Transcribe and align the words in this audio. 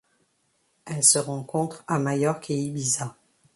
Elle 0.85 1.03
se 1.03 1.19
rencontre 1.19 1.83
à 1.87 1.99
Majorque 1.99 2.49
et 2.49 2.57
Ibiza. 2.57 3.15